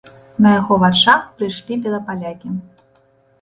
На 0.45 0.53
яго 0.59 0.77
вачах 0.83 1.21
прыйшлі 1.41 1.77
белапалякі. 1.85 2.47